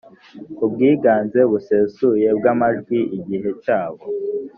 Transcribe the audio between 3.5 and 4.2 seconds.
cyabo